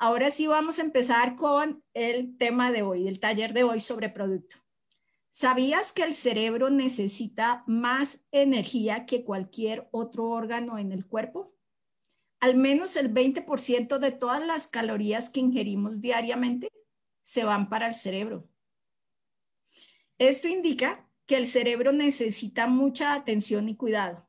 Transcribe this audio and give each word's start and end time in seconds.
Ahora 0.00 0.30
sí 0.30 0.46
vamos 0.46 0.78
a 0.78 0.82
empezar 0.82 1.34
con 1.34 1.82
el 1.92 2.36
tema 2.36 2.70
de 2.70 2.82
hoy, 2.82 3.08
el 3.08 3.18
taller 3.18 3.52
de 3.52 3.64
hoy 3.64 3.80
sobre 3.80 4.08
producto. 4.08 4.56
¿Sabías 5.28 5.92
que 5.92 6.04
el 6.04 6.14
cerebro 6.14 6.70
necesita 6.70 7.64
más 7.66 8.24
energía 8.30 9.06
que 9.06 9.24
cualquier 9.24 9.88
otro 9.90 10.26
órgano 10.26 10.78
en 10.78 10.92
el 10.92 11.04
cuerpo? 11.04 11.52
Al 12.38 12.54
menos 12.54 12.94
el 12.94 13.12
20% 13.12 13.98
de 13.98 14.12
todas 14.12 14.46
las 14.46 14.68
calorías 14.68 15.30
que 15.30 15.40
ingerimos 15.40 16.00
diariamente 16.00 16.68
se 17.20 17.42
van 17.42 17.68
para 17.68 17.88
el 17.88 17.94
cerebro. 17.94 18.48
Esto 20.16 20.46
indica 20.46 21.10
que 21.26 21.36
el 21.36 21.48
cerebro 21.48 21.92
necesita 21.92 22.68
mucha 22.68 23.14
atención 23.14 23.68
y 23.68 23.76
cuidado. 23.76 24.28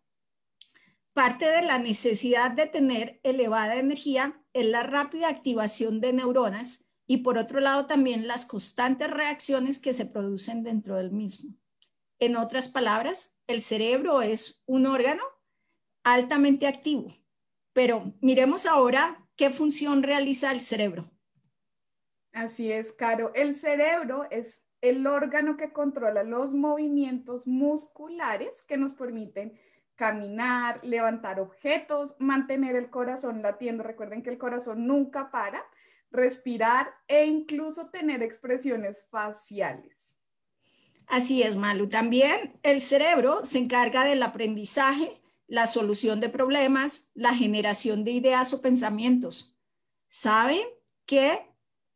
Parte 1.13 1.45
de 1.45 1.61
la 1.61 1.77
necesidad 1.77 2.49
de 2.49 2.65
tener 2.65 3.19
elevada 3.21 3.75
energía 3.75 4.38
es 4.53 4.65
la 4.65 4.83
rápida 4.83 5.29
activación 5.29 6.01
de 6.01 6.13
neuronas 6.13 6.89
y 7.07 7.17
por 7.17 7.37
otro 7.37 7.59
lado 7.59 7.85
también 7.85 8.27
las 8.27 8.45
constantes 8.45 9.09
reacciones 9.09 9.79
que 9.79 9.93
se 9.93 10.05
producen 10.05 10.63
dentro 10.63 10.95
del 10.95 11.11
mismo. 11.11 11.55
En 12.19 12.35
otras 12.35 12.69
palabras, 12.69 13.37
el 13.47 13.61
cerebro 13.61 14.21
es 14.21 14.61
un 14.65 14.85
órgano 14.85 15.23
altamente 16.03 16.67
activo, 16.67 17.07
pero 17.73 18.13
miremos 18.21 18.65
ahora 18.65 19.27
qué 19.35 19.49
función 19.49 20.03
realiza 20.03 20.51
el 20.51 20.61
cerebro. 20.61 21.09
Así 22.33 22.71
es, 22.71 22.91
Caro. 22.91 23.31
El 23.33 23.55
cerebro 23.55 24.27
es 24.29 24.63
el 24.81 25.07
órgano 25.07 25.57
que 25.57 25.73
controla 25.73 26.23
los 26.23 26.53
movimientos 26.53 27.47
musculares 27.47 28.61
que 28.63 28.77
nos 28.77 28.93
permiten 28.93 29.59
caminar, 29.99 30.79
levantar 30.81 31.41
objetos, 31.41 32.15
mantener 32.19 32.77
el 32.77 32.89
corazón 32.89 33.41
latiendo. 33.41 33.83
Recuerden 33.83 34.23
que 34.23 34.29
el 34.29 34.37
corazón 34.37 34.87
nunca 34.87 35.29
para, 35.29 35.61
respirar 36.09 36.87
e 37.05 37.25
incluso 37.25 37.89
tener 37.89 38.23
expresiones 38.23 39.05
faciales. 39.11 40.15
Así 41.05 41.43
es, 41.43 41.57
Malu. 41.57 41.89
También 41.89 42.57
el 42.63 42.79
cerebro 42.79 43.43
se 43.43 43.57
encarga 43.57 44.05
del 44.05 44.23
aprendizaje, 44.23 45.21
la 45.47 45.67
solución 45.67 46.21
de 46.21 46.29
problemas, 46.29 47.11
la 47.13 47.35
generación 47.35 48.05
de 48.05 48.11
ideas 48.11 48.53
o 48.53 48.61
pensamientos. 48.61 49.59
¿Saben 50.07 50.61
que 51.05 51.45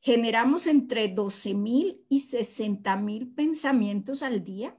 generamos 0.02 0.68
entre 0.68 1.08
12 1.08 1.54
mil 1.54 2.06
y 2.10 2.20
60 2.20 2.98
mil 2.98 3.34
pensamientos 3.34 4.24
al 4.24 4.44
día? 4.44 4.78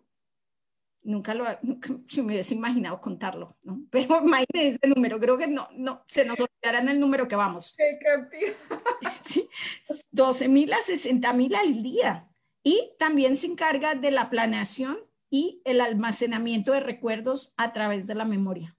Nunca 1.05 1.35
lo 1.35 1.45
nunca 1.63 1.95
se 2.09 2.23
me 2.23 2.33
hubiese 2.33 2.55
imaginado 2.55 3.01
contarlo, 3.01 3.57
¿no? 3.63 3.81
Pero 3.91 4.19
imagínese 4.25 4.79
ese 4.83 4.89
número, 4.89 5.21
creo 5.21 5.39
que 5.39 5.47
no, 5.47 5.69
no, 5.73 6.03
se 6.09 6.25
nos 6.25 6.37
olvidará 6.41 6.81
en 6.81 6.89
el 6.89 7.01
número 7.01 7.29
que 7.29 7.37
vamos. 7.37 7.75
¡Qué 7.77 7.99
cantidad! 8.03 8.53
Sí, 9.23 9.49
12 10.11 10.49
mil 10.49 10.73
a 10.73 10.79
60 10.79 11.33
mil 11.33 11.55
al 11.55 11.83
día. 11.83 12.29
Y 12.63 12.93
también 12.99 13.37
se 13.37 13.47
encarga 13.47 13.95
de 13.95 14.11
la 14.11 14.31
planeación 14.31 14.99
y 15.31 15.63
el 15.65 15.81
almacenamiento 15.81 16.73
de 16.73 16.81
recuerdos 16.81 17.55
a 17.57 17.73
través 17.73 18.07
de 18.07 18.15
la 18.15 18.25
memoria. 18.25 18.74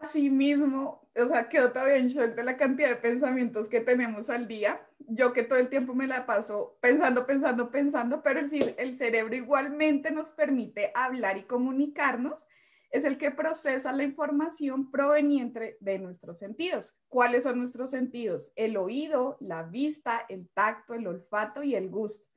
Asimismo, 0.00 1.08
o 1.16 1.28
sea, 1.28 1.48
quedo 1.48 1.72
todavía 1.72 1.96
en 1.96 2.08
shock 2.08 2.34
de 2.34 2.44
la 2.44 2.56
cantidad 2.56 2.88
de 2.88 2.96
pensamientos 2.96 3.68
que 3.68 3.80
tenemos 3.80 4.28
al 4.30 4.46
día. 4.46 4.80
Yo 4.98 5.32
que 5.32 5.42
todo 5.42 5.58
el 5.58 5.68
tiempo 5.68 5.94
me 5.94 6.06
la 6.06 6.26
paso 6.26 6.76
pensando, 6.80 7.26
pensando, 7.26 7.70
pensando, 7.70 8.22
pero 8.22 8.40
el, 8.40 8.74
el 8.78 8.96
cerebro 8.96 9.34
igualmente 9.34 10.10
nos 10.10 10.30
permite 10.30 10.92
hablar 10.94 11.38
y 11.38 11.44
comunicarnos. 11.44 12.46
Es 12.90 13.04
el 13.04 13.18
que 13.18 13.30
procesa 13.30 13.92
la 13.92 14.04
información 14.04 14.90
proveniente 14.90 15.76
de 15.80 15.98
nuestros 15.98 16.38
sentidos. 16.38 17.02
¿Cuáles 17.08 17.42
son 17.44 17.58
nuestros 17.58 17.90
sentidos? 17.90 18.52
El 18.54 18.76
oído, 18.76 19.36
la 19.40 19.62
vista, 19.64 20.24
el 20.28 20.48
tacto, 20.50 20.94
el 20.94 21.06
olfato 21.06 21.62
y 21.62 21.74
el 21.74 21.88
gusto 21.88 22.28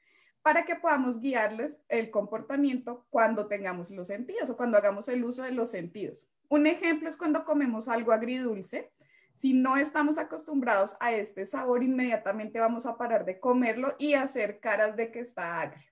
para 0.42 0.66
que 0.66 0.76
podamos 0.76 1.20
guiarles 1.20 1.78
el 1.90 2.10
comportamiento 2.12 3.06
cuando 3.10 3.48
tengamos 3.48 3.92
los 3.92 4.08
sentidos 4.08 4.50
o 4.50 4.58
cuando 4.58 4.78
hagamos 4.78 5.10
el 5.10 5.24
uso 5.24 5.44
de 5.44 5.52
los 5.52 5.72
sentidos. 5.72 6.28
Un 6.48 6.66
ejemplo 6.66 7.10
es 7.10 7.18
cuando 7.18 7.46
comemos 7.46 7.88
algo 7.88 8.12
agridulce. 8.12 8.92
Si 9.38 9.54
no 9.54 9.78
estamos 9.78 10.18
acostumbrados 10.18 10.98
a 11.00 11.12
este 11.12 11.46
sabor, 11.46 11.84
inmediatamente 11.84 12.60
vamos 12.60 12.86
a 12.86 12.98
parar 12.98 13.26
de 13.26 13.40
comerlo 13.40 13.96
y 14.00 14.14
hacer 14.14 14.60
caras 14.60 14.96
de 14.96 15.12
que 15.12 15.20
está 15.20 15.62
agrio. 15.62 15.86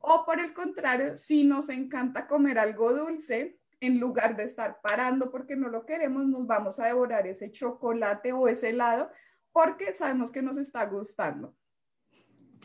O 0.00 0.24
por 0.24 0.40
el 0.40 0.54
contrario, 0.54 1.16
si 1.16 1.44
nos 1.44 1.68
encanta 1.68 2.26
comer 2.26 2.58
algo 2.58 2.92
dulce, 2.92 3.58
en 3.80 3.98
lugar 3.98 4.36
de 4.36 4.44
estar 4.44 4.80
parando 4.82 5.30
porque 5.30 5.56
no 5.56 5.68
lo 5.68 5.86
queremos, 5.86 6.26
nos 6.26 6.46
vamos 6.46 6.78
a 6.78 6.86
devorar 6.86 7.26
ese 7.26 7.50
chocolate 7.50 8.32
o 8.32 8.46
ese 8.46 8.70
helado 8.70 9.10
porque 9.52 9.94
sabemos 9.94 10.30
que 10.30 10.42
nos 10.42 10.58
está 10.58 10.84
gustando. 10.86 11.54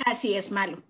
Así 0.06 0.36
es 0.36 0.52
malo. 0.52 0.84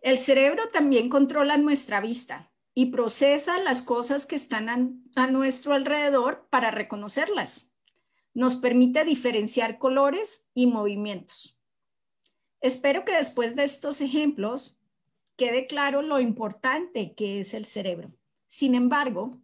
El 0.00 0.18
cerebro 0.18 0.68
también 0.70 1.08
controla 1.08 1.56
nuestra 1.56 2.00
vista 2.00 2.52
y 2.74 2.86
procesa 2.86 3.58
las 3.58 3.82
cosas 3.82 4.26
que 4.26 4.36
están 4.36 5.02
a, 5.16 5.26
nuestro 5.26 5.72
alrededor 5.72 6.46
para 6.50 6.70
reconocerlas. 6.70 7.74
Nos 8.34 8.54
permite 8.54 9.02
diferenciar 9.04 9.78
colores 9.78 10.48
y 10.54 10.68
movimientos. 10.68 11.58
Espero 12.60 13.04
que 13.04 13.16
después 13.16 13.56
de 13.56 13.64
estos 13.64 14.00
ejemplos 14.00 14.80
quede 15.36 15.66
claro 15.66 16.02
lo 16.02 16.20
importante 16.20 17.14
que 17.14 17.40
es 17.40 17.54
el 17.54 17.64
cerebro. 17.64 18.12
Sin 18.46 18.76
embargo, 18.76 19.40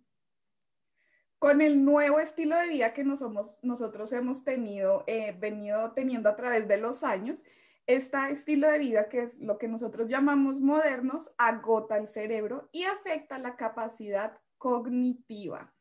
con 1.41 1.61
el 1.61 1.85
nuevo 1.85 2.21
estilo 2.21 2.57
de 2.57 2.69
vida 2.69 2.93
que 2.93 3.05
nosotros 3.05 4.13
hemos 4.13 4.45
tenido, 4.45 5.03
eh, 5.09 5.37
venido 5.39 5.93
teniendo 5.93 6.29
a 6.29 6.37
través 6.37 6.69
de 6.69 6.79
los 6.79 7.03
años, 7.03 7.43
este 7.87 8.19
estilo 8.31 8.71
de 8.71 8.79
vida, 8.79 9.09
que 9.09 9.23
es 9.23 9.39
lo 9.41 9.59
que 9.59 9.69
nosotros 9.69 10.09
llamamos 10.09 10.61
modernos, 10.61 11.31
agota 11.39 11.97
el 11.99 12.09
cerebro 12.09 12.69
y 12.73 12.85
afecta 12.85 13.39
la 13.39 13.57
capacidad 13.57 14.39
cognitiva. 14.59 15.73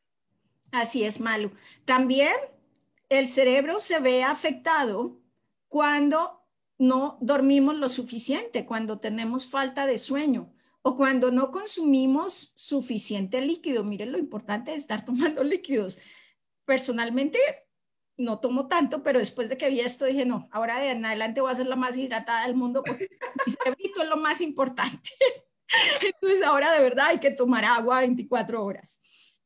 Así 0.71 1.03
es, 1.03 1.21
Malu. 1.21 1.51
También 1.85 2.33
el 3.09 3.27
cerebro 3.27 3.79
se 3.79 3.99
ve 3.99 4.23
afectado 4.23 5.21
cuando 5.67 6.43
no 6.77 7.17
dormimos 7.21 7.75
lo 7.77 7.89
suficiente, 7.89 8.65
cuando 8.65 8.99
tenemos 8.99 9.49
falta 9.49 9.85
de 9.85 9.97
sueño 9.97 10.53
o 10.81 10.97
cuando 10.97 11.31
no 11.31 11.51
consumimos 11.51 12.51
suficiente 12.55 13.39
líquido. 13.39 13.83
Miren 13.83 14.11
lo 14.11 14.17
importante 14.17 14.71
de 14.71 14.77
estar 14.77 15.05
tomando 15.05 15.43
líquidos. 15.43 15.99
Personalmente, 16.65 17.39
no 18.17 18.39
tomo 18.39 18.67
tanto, 18.67 19.03
pero 19.03 19.19
después 19.19 19.49
de 19.49 19.57
que 19.57 19.69
vi 19.69 19.79
esto 19.79 20.05
dije, 20.05 20.25
no, 20.25 20.47
ahora 20.51 20.79
de 20.79 20.91
en 20.91 21.05
adelante 21.05 21.41
voy 21.41 21.51
a 21.51 21.55
ser 21.55 21.67
la 21.67 21.75
más 21.75 21.97
hidratada 21.97 22.45
del 22.45 22.55
mundo 22.55 22.83
porque 22.83 23.09
mi 23.45 23.53
cerebrito 23.53 24.03
es 24.03 24.09
lo 24.09 24.17
más 24.17 24.41
importante. 24.41 25.09
Entonces 26.01 26.43
ahora 26.43 26.71
de 26.71 26.81
verdad 26.81 27.07
hay 27.07 27.19
que 27.19 27.31
tomar 27.31 27.65
agua 27.65 27.99
24 27.99 28.63
horas. 28.63 29.01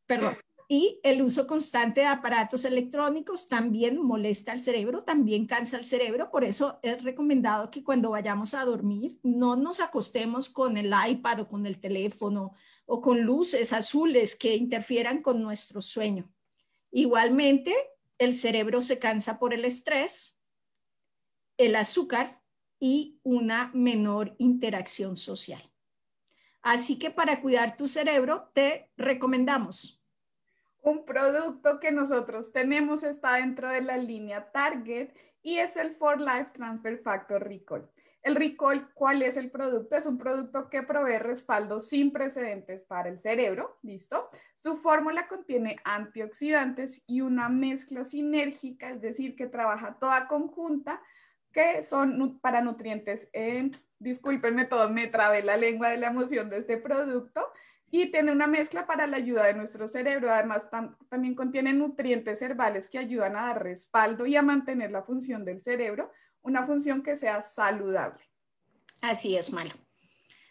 Perdón. 0.06 0.38
Y 0.70 1.00
el 1.04 1.22
uso 1.22 1.48
constante 1.48 2.02
de 2.02 2.08
aparatos 2.08 2.66
electrónicos 2.66 3.48
también 3.48 4.02
molesta 4.02 4.52
al 4.52 4.60
cerebro, 4.60 5.04
también 5.04 5.46
cansa 5.46 5.78
el 5.78 5.86
cerebro. 5.86 6.30
Por 6.30 6.44
eso 6.44 6.80
es 6.82 7.02
recomendado 7.04 7.72
que 7.72 7.86
cuando 7.86 8.10
vayamos 8.10 8.54
a 8.54 8.66
dormir 8.66 9.18
no 9.24 9.56
nos 9.56 9.80
acostemos 9.80 10.50
con 10.50 10.76
el 10.76 10.94
iPad 11.10 11.42
o 11.42 11.48
con 11.48 11.66
el 11.66 11.80
teléfono 11.80 12.52
o 12.86 13.00
con 13.00 13.22
luces 13.22 13.72
azules 13.72 14.36
que 14.36 14.58
interfieran 14.58 15.22
con 15.22 15.42
nuestro 15.42 15.80
sueño. 15.80 16.30
Igualmente, 16.92 17.74
el 18.18 18.34
cerebro 18.34 18.82
se 18.82 19.00
cansa 19.00 19.40
por 19.40 19.54
el 19.54 19.66
estrés, 19.66 20.40
el 21.58 21.76
azúcar 21.76 22.42
y 22.80 23.20
una 23.24 23.72
menor 23.74 24.36
interacción 24.38 25.18
social. 25.18 25.62
Así 26.62 27.00
que 27.00 27.12
para 27.12 27.42
cuidar 27.42 27.78
tu 27.78 27.88
cerebro 27.88 28.52
te 28.54 28.92
recomendamos. 28.98 30.02
Un 30.82 31.06
producto 31.06 31.80
que 31.80 31.92
nosotros 31.92 32.52
tenemos 32.52 33.04
está 33.04 33.36
dentro 33.36 33.70
de 33.70 33.82
la 33.82 33.98
línea 33.98 34.52
Target 34.52 35.10
y 35.48 35.60
es 35.60 35.78
el 35.78 35.96
For 35.96 36.20
Life 36.20 36.52
Transfer 36.52 37.00
Factor 37.02 37.42
Recall. 37.42 37.90
El 38.22 38.36
recall, 38.36 38.92
¿cuál 38.94 39.22
es 39.22 39.38
el 39.38 39.50
producto? 39.50 39.96
Es 39.96 40.06
un 40.06 40.18
producto 40.18 40.70
que 40.70 40.84
provee 40.84 41.20
respaldo 41.20 41.80
sin 41.80 42.12
precedentes 42.12 42.84
para 42.84 43.08
el 43.08 43.22
cerebro, 43.22 43.78
¿listo? 43.82 44.30
Su 44.56 44.76
fórmula 44.76 45.30
contiene 45.30 45.78
antioxidantes 45.86 47.06
y 47.08 47.22
una 47.22 47.48
mezcla 47.48 48.04
sinérgica, 48.04 48.90
es 48.90 49.00
decir, 49.00 49.38
que 49.38 49.48
trabaja 49.48 49.96
toda 50.02 50.28
conjunta, 50.28 51.02
que 51.54 51.82
son 51.82 52.40
para 52.40 52.60
nutrientes, 52.60 53.30
eh, 53.32 53.72
discúlpenme 54.00 54.66
todos, 54.66 54.92
me 54.92 55.08
trabé 55.08 55.44
la 55.44 55.56
lengua 55.56 55.92
de 55.92 55.98
la 55.98 56.08
emoción 56.08 56.50
de 56.50 56.58
este 56.58 56.76
producto, 56.76 57.48
y 57.90 58.12
tiene 58.12 58.32
una 58.32 58.48
mezcla 58.48 58.86
para 58.86 59.08
la 59.08 59.18
ayuda 59.18 59.46
de 59.46 59.54
nuestro 59.54 59.88
cerebro. 59.88 60.32
Además, 60.32 60.68
también 61.10 61.36
contiene 61.36 61.74
nutrientes 61.74 62.42
herbales 62.42 62.90
que 62.90 62.98
ayudan 62.98 63.36
a 63.36 63.48
dar 63.48 63.64
respaldo 63.64 64.26
y 64.26 64.36
a 64.36 64.42
mantener 64.42 64.92
la 64.92 65.04
función 65.04 65.46
del 65.46 65.62
cerebro, 65.62 66.12
una 66.42 66.66
función 66.66 67.02
que 67.02 67.16
sea 67.16 67.42
saludable. 67.42 68.24
Así 69.02 69.38
es, 69.38 69.52
Malo. 69.52 69.72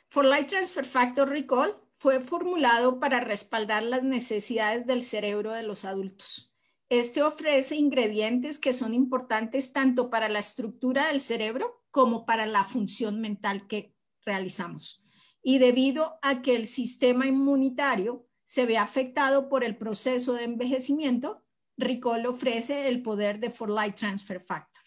For 0.09 0.25
Light 0.25 0.49
Transfer 0.49 0.85
Factor 0.85 1.29
Recall 1.29 1.77
fue 1.99 2.21
formulado 2.21 3.01
para 3.01 3.21
respaldar 3.21 3.83
las 3.83 4.03
necesidades 4.03 4.87
del 4.87 5.03
cerebro 5.03 5.53
de 5.53 5.63
los 5.63 5.85
adultos 5.85 6.53
Este 6.89 7.23
ofrece 7.23 7.75
ingredientes 7.75 8.59
que 8.59 8.73
son 8.73 8.95
importantes 8.95 9.73
tanto 9.73 10.09
para 10.09 10.29
la 10.29 10.39
estructura 10.39 11.09
del 11.09 11.21
cerebro 11.21 11.85
como 11.91 12.25
para 12.25 12.47
la 12.47 12.65
función 12.65 13.21
mental 13.21 13.67
que 13.67 13.95
realizamos. 14.25 15.06
Y 15.49 15.61
debido 15.61 16.19
a 16.23 16.43
que 16.43 16.57
el 16.57 16.67
sistema 16.67 17.25
inmunitario 17.25 18.27
se 18.43 18.67
ve 18.67 18.79
afectado 18.79 19.49
por 19.49 19.63
el 19.63 19.77
proceso 19.77 20.33
de 20.33 20.43
envejecimiento, 20.43 21.41
Ricol 21.77 22.27
ofrece 22.27 22.89
el 22.89 23.01
poder 23.01 23.39
de 23.39 23.51
For 23.51 23.71
Light 23.71 23.95
Transfer 23.95 24.41
Factor. 24.41 24.83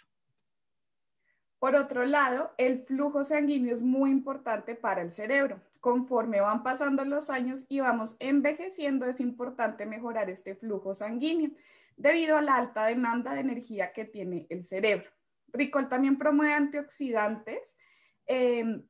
Por 1.59 1.77
otro 1.77 2.05
lado, 2.05 2.51
el 2.57 2.83
flujo 2.83 3.23
sanguíneo 3.23 3.73
es 3.73 3.81
muy 3.81 4.11
importante 4.11 4.75
para 4.75 5.01
el 5.01 5.13
cerebro. 5.13 5.61
Conforme 5.79 6.41
van 6.41 6.61
pasando 6.61 7.05
los 7.05 7.29
años 7.29 7.65
y 7.69 7.79
vamos 7.79 8.17
envejeciendo, 8.19 9.05
es 9.05 9.21
importante 9.21 9.85
mejorar 9.85 10.29
este 10.29 10.55
flujo 10.55 10.93
sanguíneo 10.93 11.51
debido 11.95 12.35
a 12.35 12.41
la 12.41 12.57
alta 12.57 12.83
demanda 12.83 13.33
de 13.33 13.39
energía 13.39 13.93
que 13.93 14.03
tiene 14.03 14.45
el 14.49 14.65
cerebro. 14.65 15.09
Ricol 15.53 15.87
también 15.87 16.17
promueve 16.17 16.53
antioxidantes, 16.53 17.77
em, 18.25 18.83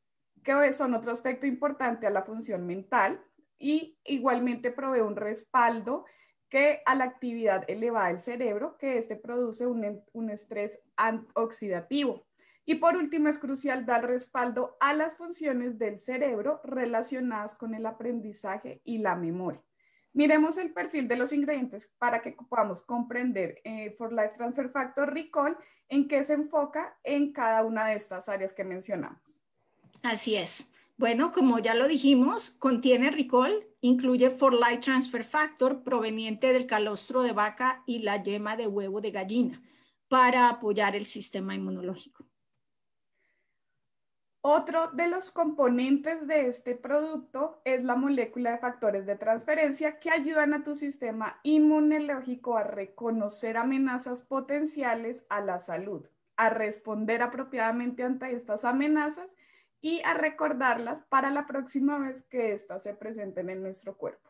que 0.44 0.74
son 0.74 0.94
otro 0.94 1.12
aspecto 1.12 1.46
importante 1.46 2.08
a 2.08 2.12
la 2.12 2.24
función 2.24 2.66
mental 2.66 3.22
y 3.58 3.98
igualmente 4.06 4.72
provee 4.72 5.02
un 5.02 5.16
respaldo 5.16 6.06
que 6.50 6.82
a 6.86 6.96
la 6.96 7.04
actividad 7.04 7.64
elevada 7.68 8.08
del 8.08 8.22
cerebro, 8.22 8.78
que 8.78 8.98
este 8.98 9.16
produce 9.16 9.68
un, 9.68 10.02
un 10.14 10.30
estrés 10.30 10.80
oxidativo. 11.34 12.26
Y 12.66 12.76
por 12.76 12.98
último, 12.98 13.30
es 13.30 13.40
crucial 13.40 13.86
dar 13.86 14.06
respaldo 14.08 14.78
a 14.80 14.94
las 14.94 15.16
funciones 15.16 15.80
del 15.80 16.00
cerebro 16.00 16.62
relacionadas 16.64 17.56
con 17.56 17.74
el 17.74 17.86
aprendizaje 17.86 18.82
y 18.84 19.00
la 19.00 19.16
memoria. 19.16 19.62
Miremos 20.14 20.58
el 20.58 20.74
perfil 20.74 21.08
de 21.08 21.16
los 21.16 21.34
ingredientes 21.34 21.92
para 22.00 22.22
que 22.22 22.36
podamos 22.50 22.82
comprender 22.84 23.62
eh, 23.64 23.96
For 23.98 24.12
Life 24.12 24.36
Transfer 24.38 24.70
Factor 24.70 25.14
Recall 25.14 25.56
en 25.88 26.08
qué 26.08 26.24
se 26.24 26.34
enfoca 26.34 26.98
en 27.04 27.32
cada 27.32 27.64
una 27.64 27.88
de 27.88 27.96
estas 27.96 28.28
áreas 28.28 28.54
que 28.54 28.64
mencionamos. 28.64 29.40
Así 30.04 30.36
es. 30.36 30.72
Bueno, 30.98 31.32
como 31.32 31.60
ya 31.60 31.76
lo 31.76 31.88
dijimos, 31.88 32.52
contiene 32.52 33.12
Recall, 33.12 33.66
incluye 33.82 34.30
For 34.30 34.54
Life 34.54 34.80
Transfer 34.80 35.24
Factor 35.24 35.84
proveniente 35.84 36.52
del 36.52 36.68
calostro 36.68 37.22
de 37.22 37.32
vaca 37.32 37.84
y 37.86 38.00
la 38.00 38.22
yema 38.22 38.56
de 38.56 38.68
huevo 38.68 39.02
de 39.02 39.12
gallina 39.12 39.62
para 40.10 40.50
apoyar 40.50 40.96
el 40.96 41.06
sistema 41.06 41.56
inmunológico. 41.56 42.26
Otro 44.42 44.88
de 44.92 45.08
los 45.10 45.32
componentes 45.32 46.26
de 46.26 46.48
este 46.48 46.74
producto 46.74 47.62
es 47.66 47.84
la 47.84 47.96
molécula 47.96 48.52
de 48.52 48.58
factores 48.58 49.06
de 49.06 49.18
transferencia 49.18 50.00
que 50.00 50.12
ayudan 50.12 50.54
a 50.54 50.64
tu 50.64 50.76
sistema 50.76 51.40
inmunológico 51.44 52.58
a 52.58 52.64
reconocer 52.64 53.58
amenazas 53.58 54.24
potenciales 54.24 55.26
a 55.30 55.42
la 55.42 55.60
salud, 55.60 56.08
a 56.38 56.50
responder 56.50 57.22
apropiadamente 57.22 58.04
ante 58.04 58.34
estas 58.34 58.64
amenazas 58.64 59.36
y 59.82 60.02
a 60.02 60.14
recordarlas 60.14 61.02
para 61.04 61.32
la 61.32 61.48
próxima 61.48 61.98
vez 61.98 62.24
que 62.24 62.54
éstas 62.54 62.84
se 62.84 62.94
presenten 62.94 63.50
en 63.50 63.62
nuestro 63.64 63.96
cuerpo. 63.98 64.30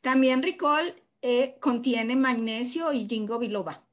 También 0.00 0.42
Ricol 0.42 0.94
eh, 1.20 1.56
contiene 1.60 2.14
magnesio 2.14 2.92
y 2.92 3.08
ginkgo 3.08 3.38
biloba. 3.38 3.84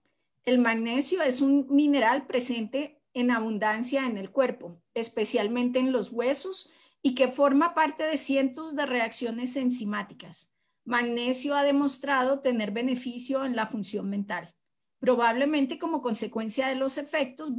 El 0.43 0.59
magnesio 0.59 1.23
es 1.23 1.41
un 1.41 1.65
mineral 1.69 2.27
presente 2.27 3.01
en 3.13 3.31
abundancia 3.31 4.05
en 4.05 4.17
el 4.17 4.29
cuerpo, 4.29 4.79
especialmente 4.93 5.79
en 5.79 5.91
los 5.91 6.11
huesos, 6.11 6.71
y 7.01 7.15
que 7.15 7.29
forma 7.29 7.73
parte 7.73 8.03
de 8.03 8.17
cientos 8.17 8.75
de 8.75 8.85
reacciones 8.85 9.55
enzimáticas. 9.55 10.53
Magnesio 10.83 11.55
ha 11.55 11.63
demostrado 11.63 12.41
tener 12.41 12.71
beneficio 12.71 13.43
en 13.45 13.55
la 13.55 13.65
función 13.65 14.09
mental, 14.09 14.53
probablemente 14.99 15.79
como 15.79 16.01
consecuencia 16.01 16.67
de 16.67 16.75
los 16.75 16.97
efectos 16.97 17.55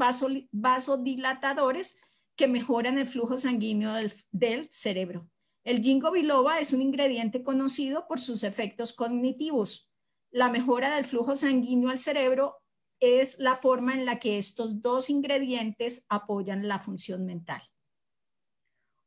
vasodilatadores 0.52 1.96
que 2.37 2.49
mejoran 2.49 2.99
el 2.99 3.06
flujo 3.06 3.38
sanguíneo 3.38 3.93
del, 4.31 4.69
cerebro. 4.71 5.29
El 5.65 5.81
ginkgo 5.81 6.12
biloba 6.12 6.61
es 6.61 6.73
un 6.73 6.83
ingrediente 6.83 7.43
conocido 7.43 8.06
por 8.06 8.21
sus 8.21 8.44
efectos 8.44 8.93
cognitivos. 8.93 9.91
La 10.31 10.49
mejora 10.49 10.94
del 10.94 11.05
flujo 11.05 11.35
sanguíneo 11.35 11.91
al 11.91 11.99
cerebro 11.99 12.59
es 13.00 13.38
la 13.38 13.56
forma 13.56 13.94
en 13.94 14.05
la 14.05 14.19
que 14.19 14.38
estos 14.38 14.83
dos 14.83 15.11
ingredientes 15.11 16.06
apoyan 16.09 16.69
la 16.69 16.79
función 16.79 17.25
mental. 17.27 17.62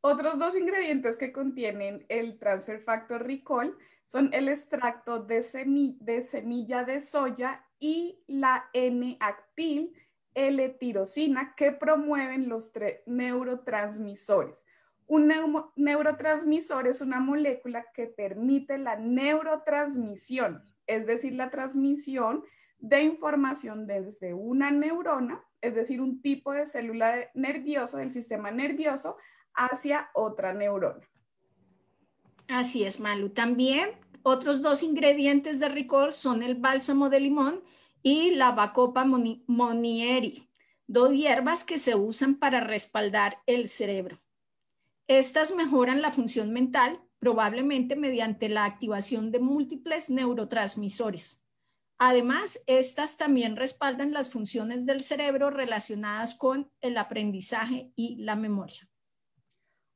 Otros 0.02 0.40
dos 0.40 0.56
ingredientes 0.56 1.18
que 1.18 1.32
contienen 1.32 2.06
el 2.10 2.38
transfer 2.40 2.82
factor 2.82 3.26
recall 3.26 3.78
son 4.06 4.34
el 4.34 4.48
extracto 4.50 5.20
de, 5.20 5.44
semilla 5.44 6.84
de 6.84 7.02
soya 7.02 7.66
y 7.80 8.24
la 8.28 8.70
N-actil 8.74 9.94
L-tirosina 10.48 11.54
que 11.56 11.72
promueven 11.72 12.50
los 12.50 12.72
neurotransmisores. 13.06 14.64
Un 15.08 15.34
neurotransmisor 15.76 16.88
es 16.88 17.02
una 17.02 17.20
molécula 17.20 17.86
que 17.94 18.08
permite 18.08 18.78
la 18.78 18.96
neurotransmisión, 18.96 20.64
es 20.86 21.08
decir, 21.08 21.34
la 21.34 21.50
transmisión 21.50 22.44
de 22.78 23.02
información 23.02 23.88
desde 23.88 24.34
una 24.34 24.72
neurona, 24.72 25.44
es 25.62 25.76
decir, 25.76 26.00
un 26.00 26.22
tipo 26.22 26.54
de 26.54 26.68
célula 26.68 27.30
nervioso 27.34 27.98
del 27.98 28.14
sistema 28.14 28.52
nervioso, 28.52 29.18
hacia 29.54 30.10
otra 30.14 30.54
neurona. 30.54 31.06
Así 32.48 32.84
es, 32.84 33.00
Malu. 33.00 33.30
También 33.30 33.90
otros 34.24 34.62
dos 34.62 34.84
ingredientes 34.84 35.60
de 35.60 35.70
Ricol 35.70 36.14
son 36.14 36.44
el 36.44 36.56
bálsamo 36.56 37.10
de 37.10 37.20
limón 37.20 37.62
y 38.02 38.32
la 38.32 38.52
Bacopa 38.52 39.06
monieri, 39.06 40.50
dos 40.88 41.12
hierbas 41.12 41.64
que 41.64 41.78
se 41.78 41.96
usan 41.96 42.36
para 42.36 42.60
respaldar 42.62 43.40
el 43.46 43.68
cerebro. 43.68 44.22
Estas 45.08 45.56
mejoran 45.56 46.02
la 46.02 46.12
función 46.12 46.52
mental, 46.52 47.00
probablemente 47.20 47.96
mediante 47.96 48.48
la 48.48 48.66
activación 48.66 49.32
de 49.32 49.40
múltiples 49.40 50.10
neurotransmisores. 50.10 51.46
Además, 51.98 52.62
estas 52.66 53.18
también 53.18 53.58
respaldan 53.58 54.14
las 54.14 54.32
funciones 54.32 54.86
del 54.86 55.02
cerebro 55.02 55.50
relacionadas 55.50 56.34
con 56.34 56.72
el 56.80 56.98
aprendizaje 56.98 57.92
y 57.96 58.16
la 58.24 58.36
memoria. 58.36 58.88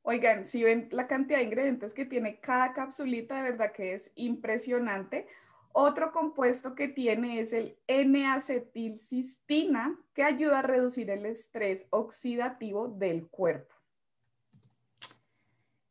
Oigan, 0.02 0.44
si 0.44 0.62
ven 0.62 0.88
la 0.90 1.06
cantidad 1.06 1.38
de 1.38 1.44
ingredientes 1.44 1.94
que 1.94 2.04
tiene 2.04 2.38
cada 2.40 2.74
capsulita, 2.74 3.36
de 3.36 3.52
verdad 3.52 3.72
que 3.72 3.94
es 3.94 4.12
impresionante. 4.16 5.26
Otro 5.76 6.12
compuesto 6.12 6.76
que 6.76 6.86
tiene 6.86 7.40
es 7.40 7.52
el 7.52 7.76
N-acetilcistina, 7.88 9.98
que 10.14 10.22
ayuda 10.22 10.60
a 10.60 10.62
reducir 10.62 11.10
el 11.10 11.26
estrés 11.26 11.88
oxidativo 11.90 12.86
del 12.86 13.26
cuerpo. 13.26 13.74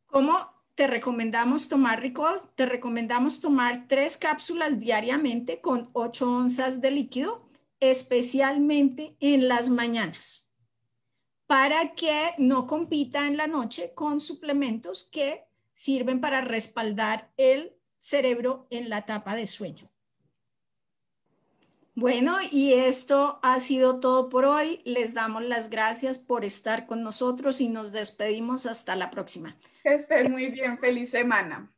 ¿Cómo 0.06 0.38
te 0.76 0.88
recomendamos 0.88 1.68
tomar 1.68 2.00
Ricol, 2.00 2.40
te 2.56 2.66
recomendamos 2.66 3.42
tomar 3.42 3.90
tres 3.90 4.18
cápsulas 4.18 4.80
diariamente 4.80 5.60
con 5.60 5.90
8 5.92 6.32
onzas 6.32 6.80
de 6.80 6.92
líquido, 6.92 7.46
especialmente 7.82 9.18
en 9.20 9.50
las 9.50 9.70
mañanas, 9.70 10.50
para 11.46 11.94
que 11.94 12.32
no 12.38 12.68
compita 12.68 13.28
en 13.28 13.36
la 13.36 13.48
noche 13.48 13.94
con 13.94 14.22
suplementos 14.22 15.10
que 15.12 15.44
sirven 15.74 16.22
para 16.22 16.40
respaldar 16.40 17.34
el 17.36 17.76
cerebro 18.04 18.68
en 18.70 18.90
la 18.90 18.98
etapa 19.00 19.34
de 19.34 19.48
sueño. 19.48 19.90
Bueno, 21.96 22.38
y 22.52 22.74
esto 22.74 23.40
ha 23.44 23.60
sido 23.60 24.00
todo 24.00 24.28
por 24.28 24.46
hoy. 24.46 24.82
Les 24.84 25.14
damos 25.14 25.44
las 25.44 25.70
gracias 25.70 26.20
por 26.20 26.44
estar 26.44 26.86
con 26.86 27.02
nosotros 27.02 27.62
y 27.62 27.70
nos 27.70 27.92
despedimos 27.92 28.66
hasta 28.66 28.96
la 28.96 29.10
próxima. 29.10 29.58
Que 29.84 29.94
estén 29.94 30.32
muy 30.32 30.48
bien. 30.48 30.78
Feliz 30.80 31.12
semana. 31.12 31.74